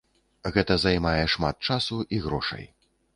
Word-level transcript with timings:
Гэта 0.55 0.77
займае 0.85 1.21
шмат 1.33 1.55
часу 1.69 1.99
і 2.17 2.21
грошай. 2.25 2.65